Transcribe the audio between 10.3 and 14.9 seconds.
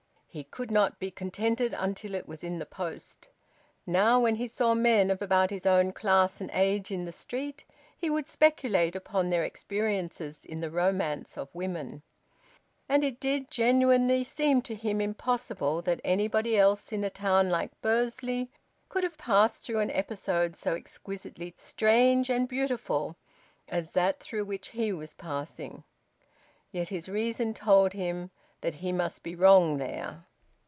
in the romance of women. And it did genuinely seem to